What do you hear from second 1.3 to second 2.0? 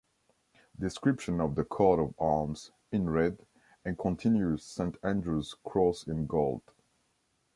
of the coat